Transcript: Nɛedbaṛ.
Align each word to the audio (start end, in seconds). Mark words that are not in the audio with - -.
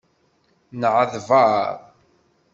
Nɛedbaṛ. 0.79 1.67